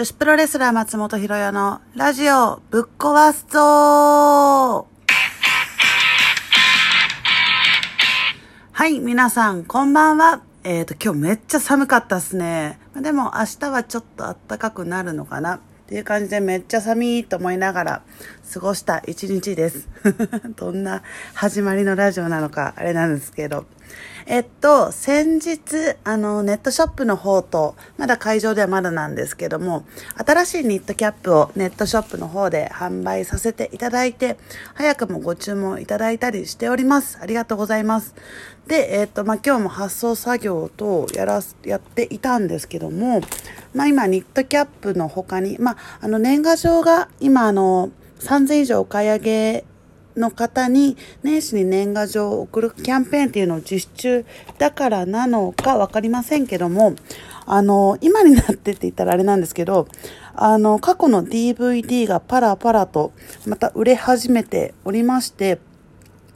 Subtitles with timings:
[0.00, 4.88] 女子プロレスラー松本ひろよのラジオぶっ壊すぞ
[8.72, 10.40] はい、皆さん、こんばんは。
[10.64, 12.78] えっ、と、今日めっちゃ寒かったっすね。
[12.96, 18.02] でも明日はちょっと暖かくなるのかなっていう感じでめっちゃ寒いと思いながら
[18.54, 19.86] 過ごした一日です。
[20.56, 21.02] どんな
[21.34, 23.66] 始まりのラジオなのかあれなんですけど。
[24.26, 25.58] えっと、先日、
[26.04, 29.84] あの、ネットショップの方と、まだ会場ではまだなんですけども、
[30.24, 34.36] 新しいニットキャップをネットショップの方で販売させていただいて、
[34.74, 37.18] 早くもご注文いただいたりしております。
[37.20, 38.14] ありがとうございます。
[38.66, 43.22] で、えっと、まあ、今日も発送作業とやらす、やっていたんですけども、
[43.74, 49.64] まあ、今、ニットキャップの他に、まあ、あの、年賀状が今、あの、3000以上お買い上げ
[50.16, 54.26] の方に年始に年賀状を送るキャンペーンっていうのを実施中
[54.58, 56.94] だからなのかわかりませんけども、
[57.46, 59.88] あの、今になってって言ったらあれなんですけど、
[60.34, 63.12] あの、過去の DVD がパラパラと
[63.46, 65.58] また売れ始めておりまして、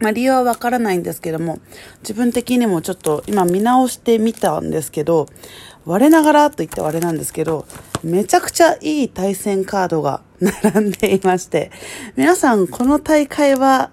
[0.00, 1.61] まあ、理由はわからないんですけども、
[2.02, 5.28] 自分的にもちょっと今見直してみたんですけど、
[5.86, 7.67] 我ながらと言ってはあれなんですけど、
[8.02, 11.70] めちゃくちゃいい対戦カードが並んでいまして、
[12.17, 13.91] 皆さんこの大会は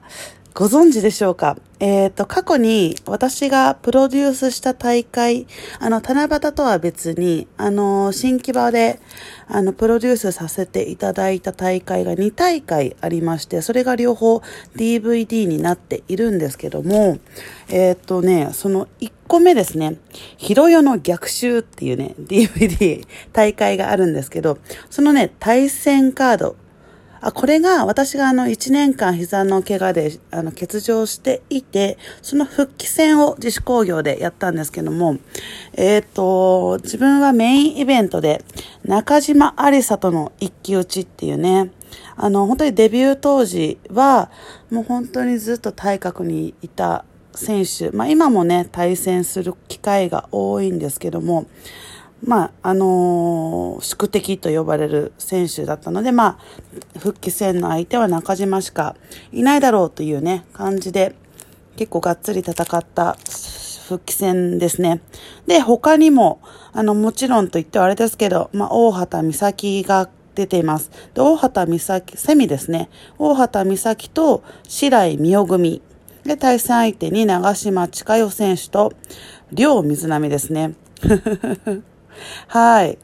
[0.53, 1.57] ご存知でしょうか？
[1.79, 5.47] えっ、ー、と、過去に私がプロデュースした大会、
[5.79, 8.99] あの、七夕とは別に、あの、新木場で、
[9.47, 14.43] あの、プロデュースさせていただいた大会が2大会ありまして、それが両方
[14.75, 17.17] DVD になっているんですけども、
[17.69, 19.95] えっ、ー、とね、その1個目ですね、
[20.37, 24.57] ひろよの逆襲っていうね、DVD 大会があるんですけど、
[24.89, 26.55] そのね、対戦カード、
[27.21, 35.17] あ、これが私があの1年間膝の怪我であの欠場していて、その復帰戦を自主工業でやったんですけども、
[35.73, 38.43] えっ、ー、と、自分はメインイベントで
[38.83, 41.71] 中島ありさとの一騎打ちっていうね、
[42.15, 44.31] あの、本当にデビュー当時は、
[44.71, 47.05] もう本当にずっと体格にいた
[47.35, 51.45] 選手、まあ今もね、対戦する機会が多いんですけども、
[52.23, 56.39] まあ、あのー、宿敵と呼ばれる選手だったので、ま
[56.95, 58.95] あ、復帰戦の相手は中島しか
[59.31, 61.15] いないだろうというね、感じで、
[61.77, 63.17] 結構がっつり戦った
[63.87, 65.01] 復帰戦ですね。
[65.47, 66.39] で、他にも、
[66.73, 70.91] あの、もちろんと言ってはあれですけど、まあ、大畑美咲が出ています。
[71.13, 72.89] で、大畑美咲、セミですね。
[73.17, 75.81] 大畑美咲と白井美代組。
[76.23, 78.93] で、対戦相手に長島千佳代選手と、
[79.51, 80.75] 両水波ですね。
[82.47, 82.97] はい。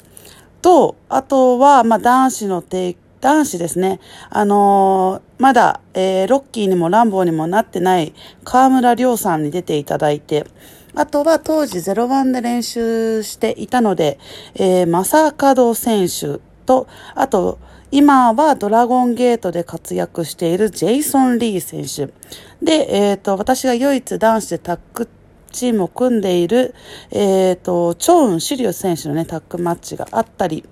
[0.61, 3.99] と、あとは、まあ、男子の提男子ですね。
[4.29, 8.13] あのー、まだ、えー、ロッキーにもランボーにもなってない
[8.43, 10.45] 河村亮さんに出ていただいて、
[10.93, 14.19] あとは当時01で練習していたので、
[14.55, 22.13] えー、正門選手と、あと、今はドラゴンゲートで活躍しているジェイソン・リー選手。
[22.61, 25.07] で、えっ、ー、と、私が唯一男子でタッグ
[25.51, 26.75] チームを組んでいる、
[27.11, 30.63] えっ、ー、と、チョウン・シリウス選手のね、タッグマッチがあったり、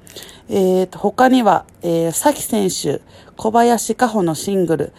[0.49, 3.01] えっ、ー、と、他には、えー、サキ選手、
[3.37, 4.93] 小林加穂のシングル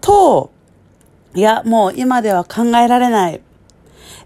[0.00, 0.50] と、
[1.34, 3.40] いや、もう今では考えられない、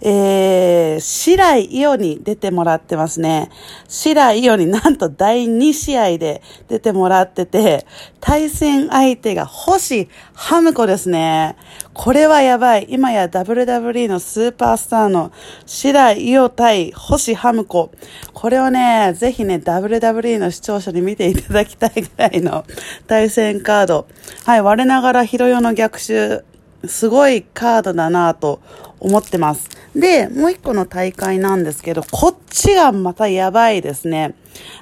[0.07, 3.51] えー、白井伊代に出てもらってますね。
[3.89, 7.87] 白井伊代になんと第2試合で出てもらってて、
[8.21, 11.57] 対戦相手が星ハムコですね。
[11.95, 12.87] これはやばい。
[12.91, 15.33] 今や WWE のスーパースターの
[15.65, 17.91] 白井伊代対星ハムコ。
[18.35, 22.67] これをね、ぜひね、WWE の視聴者に見ていただきたいぐらいの
[23.07, 24.07] 対戦カード。
[24.45, 26.45] はい、我ながらヒロヨの逆襲。
[26.87, 28.61] すごいカードだなと
[29.01, 29.71] 思ってます。
[29.95, 34.35] で、もう一個の大会なんですけど、こっちがまたやばいですね。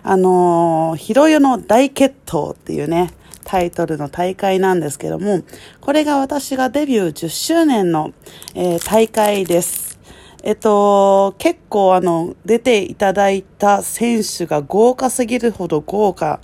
[0.03, 3.11] あのー、ひろよの大決闘っていうね、
[3.45, 5.43] タイトルの大会なんですけども、
[5.81, 8.13] これが私がデビュー10周年の、
[8.55, 9.99] えー、大会です。
[10.45, 16.41] えっと、結構あの、出ていただいた選手が豪華すぎるほど豪華。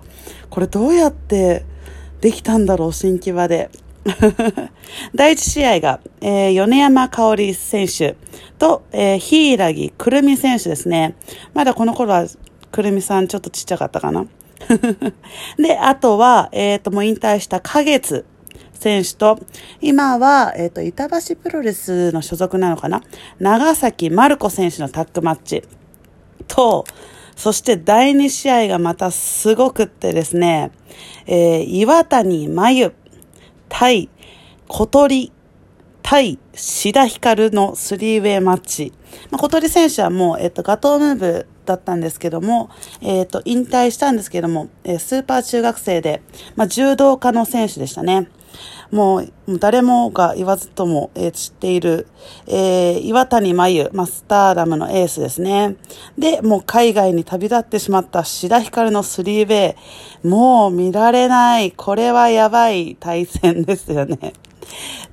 [0.51, 1.65] これどうやって
[2.21, 3.71] できたんだろう、新木場で。
[5.15, 8.17] 第一試合が、えー、米山香織選手
[8.59, 11.15] と、えー、柊くるみ選手ですね。
[11.55, 12.27] まだこの頃は
[12.71, 14.27] くるみさんちょっとちっちゃかったかな。
[15.57, 18.25] で、あとは、えっ、ー、と、もう引退した花月
[18.73, 19.39] 選手と、
[19.81, 23.03] 今は、えっ、ー、と、板橋プロレスの所属なのかな
[23.39, 25.63] 長崎マルコ選手のタッグマッチ
[26.47, 26.85] と、
[27.37, 30.73] そして第2試合がまたすごくってですね、
[31.27, 32.93] えー、岩谷真由
[33.69, 34.09] 対
[34.69, 35.33] 小鳥
[36.03, 38.93] 対志田光のスリーウェイマッチ。
[39.31, 42.71] まあ、小鳥選手はもう、えっと、ガトームーブだったんですけども、
[43.03, 46.23] えっ、と、引退したんですけども、えースーパー中学生で、
[46.57, 48.29] まあ、柔道家の選手でしたね。
[48.91, 52.07] もう、誰もが言わずとも、えー知っている、
[52.47, 55.77] えー岩谷真由、まあ、スターダムのエースですね。
[56.17, 59.77] で、もう海外に旅立ってしまった志田ひかるのスリーベ
[60.25, 60.29] イ。
[60.29, 61.73] もう見られない。
[61.73, 64.33] これはやばい対戦ですよね。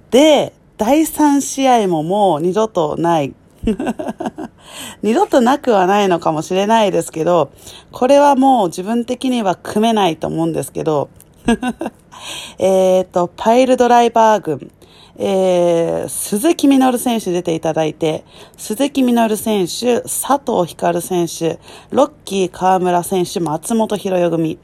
[0.09, 3.33] で、第3試合ももう二度とない。
[5.01, 7.51] 二度となくはないのかもしれないですけど、
[7.91, 11.09] これはもう自分的には組めないと思うんですけど、
[12.59, 14.71] えっと、パイルドライバー軍、
[15.17, 18.23] えー、鈴木みのる選手出ていただいて、
[18.57, 21.59] 鈴木みのる選手、佐藤光選手、
[21.91, 24.59] ロッキー河村選手、松本博代組、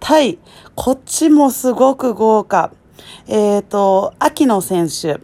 [0.00, 0.38] 対、
[0.74, 2.72] こっちもすごく豪華。
[3.28, 5.20] えっ、と、秋野選手、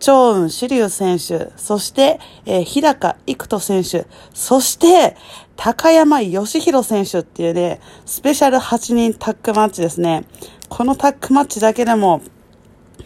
[0.00, 5.16] 長雲志龍選手、そして、えー日高育人選手、そして、
[5.56, 10.24] 高山義弘選手っていうね、スペシャル8人タッグマッチですね。
[10.70, 12.22] このタッグマッチだけでも、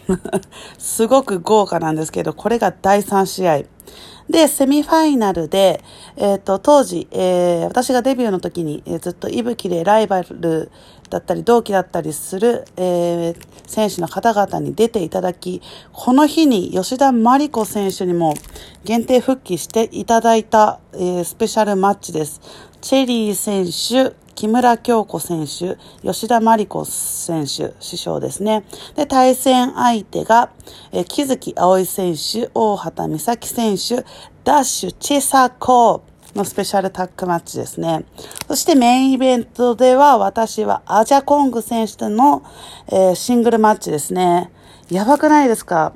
[0.78, 3.62] すごく豪華なんですけど、これが第3試合。
[4.30, 5.82] で、セミファイナルで、
[6.16, 10.70] えっ、と、当時、えー私がデビューの時に、えーずっと息吹でライバル
[11.10, 15.62] だったり、同期だったりする、えー選手の方々に出ていただき、
[15.92, 18.34] この日に吉田麻里子選手にも
[18.84, 22.40] 限定復帰していただいた、えースペシャルマッチです。
[22.80, 28.64] チェリー選手、木村京子選手、吉田麻里子選手、師匠ですね。
[28.94, 30.50] で、対戦相手が、
[30.92, 34.04] えー木月葵選手、大畑美咲選手、
[34.44, 38.04] ダッシュチェサコーのスペシャルタッグマッチですね。
[38.48, 42.42] そしてメインイベントでは私はアジャコング選手との、
[42.88, 44.50] えーシングルマッチですね。
[44.90, 45.92] やばくないですか？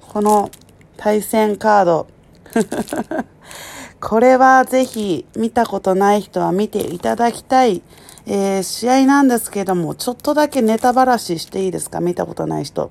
[0.00, 0.50] この
[0.96, 2.06] 対戦カード。
[4.00, 7.82] これはぜひ見たことない人は見ていただきたい、
[8.26, 12.00] えー試合なんですけども、ちょっとだけネタばらししていいですか？
[12.00, 12.90] 見たことない人。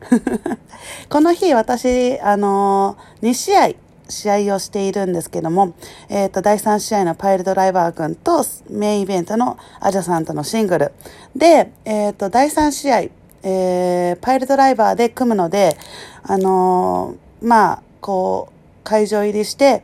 [1.08, 3.70] この日私、あのー2試合、
[4.08, 5.74] 試合をしているんですけども、
[6.08, 10.92] えっ、と、第3試合のパイルドライバー君とメインイベントのアジャさんとのシングル。
[11.36, 12.98] で、えっ、と、第3試合、
[13.42, 15.76] えー、パイルドライバーで組むので、
[16.22, 19.82] あのーまあ、こう、会場入りして、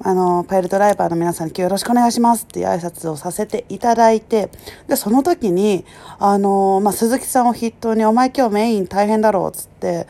[0.00, 4.50] あの、パイルドライバーの皆さんに今日よろしくお願いしますっていう挨拶をさせていただいて、
[4.88, 5.84] で、その時に、
[6.18, 10.06] あの、まあ、鈴木さんを筆頭に、お前今日メイン大変だろうっつって、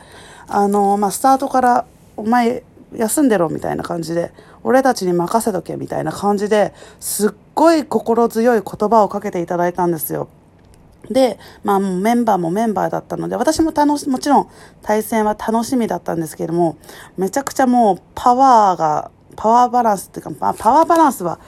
[0.47, 1.85] あの、まあ、スタートから、
[2.15, 2.63] お前
[2.97, 4.33] 休んでろみたいな感じで、
[4.63, 10.27] 俺たちに任せとけみたいな感じで、すっごい心強い言葉をかけていただいたんですよ。
[11.09, 14.49] で、まあメンバーもメンバーだったので、私も楽し、もちろん
[14.81, 16.77] 対戦は楽しみだったんですけども、
[17.17, 21.39] めちゃくちゃもうパワーが、パワーバランスっていうか、まあパワーバランスは、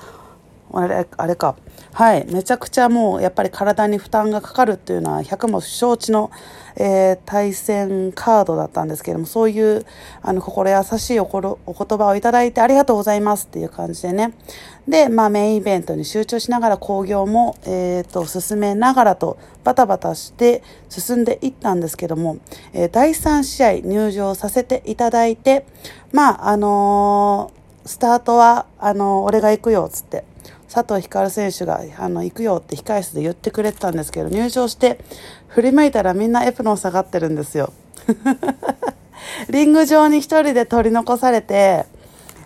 [0.73, 1.55] あれ、あれか。
[1.93, 2.25] はい。
[2.31, 6.31] めちゃくちゃもう、やっぱり体に負担がかかるっていうのは、100も承知の、
[6.75, 9.85] えー対戦カードだったんですけれども、そういう、
[10.21, 14.33] あの、心優しいおこお言葉をいただいてありがとうございますっていう感じでね。
[14.87, 22.37] で、まあ、メインイベントに集中しながら、興行も、えっ、と、進めながらと、バタバタして進んでいったんですけども、
[22.73, 25.65] えー第3試合入場させていただいて、
[26.11, 27.51] まあ、あの
[27.85, 30.23] スタートは、あの俺が行くよ、つって。
[30.71, 34.99] 佐藤光選手が、あの、行くよって控え室で言ってくれてたんですけど、入場して、
[35.47, 37.73] 振り向いたらみんなエプロン下がってるんですよ。
[39.49, 41.85] リング上に一人で取り残されて、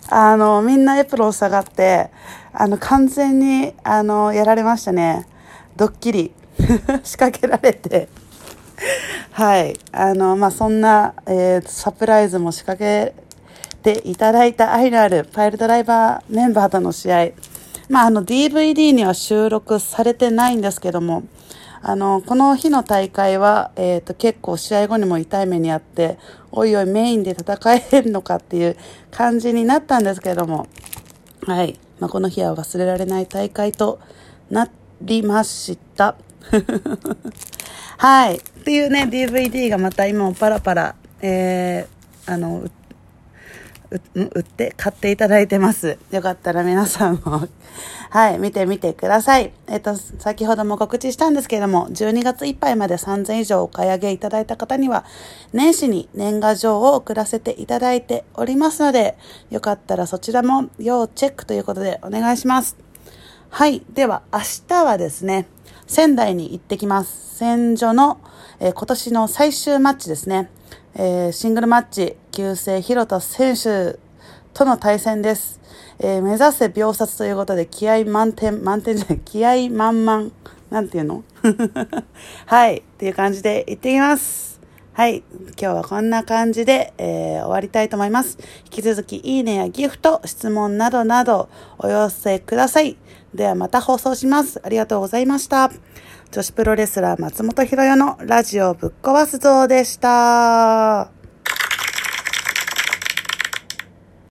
[0.08, 2.10] あの、みんなエプロン下がって、
[2.52, 5.26] あの、完全に、あの、やられましたね。
[5.76, 6.32] ドッキリ。
[7.04, 8.08] 仕掛けられて。
[9.32, 9.78] はい。
[9.92, 13.14] あの、まあ、そんな、えーサプライズも仕掛け
[13.82, 17.28] ていただいた愛のあるパイルドライバーメンバーとの試合。
[17.88, 21.24] まあ、あの、DVD には収録されてないんですけども、
[21.82, 26.18] あの、この日の大会は、えっ、と、結構試合後にも痛い目にあって、
[26.50, 27.58] おいおいメインで戦
[27.92, 28.76] えるのかっていう
[29.10, 30.66] 感じになったんですけども、
[31.46, 31.78] はい。
[32.00, 34.00] まあ、この日は忘れられない大会と
[34.50, 34.70] な
[35.02, 36.16] りました。
[37.98, 38.36] はい。
[38.36, 42.70] っていうね、DVD がまた今もパラパラ、えー、あの、うう
[44.14, 45.98] 売って、買っていただいてます。
[46.10, 47.48] よかったら皆さんも、
[48.10, 49.52] はい、見てみてください。
[49.66, 55.04] えっ、と、先ほども告知したんですけれども、12月いっぱいまで3000以上お買い上げいただいた方には、
[55.52, 59.16] 年始に年賀状を送らせていただいておりますので、
[59.50, 62.76] よかったらそちらも要チェックということでお願いします。
[63.50, 63.84] はい。
[63.94, 65.46] では、明日はですね、
[65.86, 67.36] 仙台に行ってきます。
[67.36, 68.18] 戦場の、
[68.58, 70.50] えー今年の最終マッチですね。
[70.94, 73.96] えーシングルマッチ、旧姓広田選手
[74.54, 75.60] との対戦です。
[76.00, 80.30] えー、目指せ秒殺ということで気合満点、満点じゃない、気合満々。
[80.68, 81.22] なんていうの？
[82.46, 82.78] はい。
[82.78, 84.60] っていう感じで行ってきます。
[84.94, 85.18] はい。
[85.18, 88.36] 今日はこんな感じで、えー、終わりたいと思います。
[88.64, 91.48] 引き続き、いいねやギフト、質問などなど
[91.78, 92.96] お寄せください。
[93.32, 94.60] ではまた放送します。
[94.64, 95.70] ありがとうございました。
[96.32, 101.23] 女子プロレスラー松本博代のラジオぶっ壊すぞでした。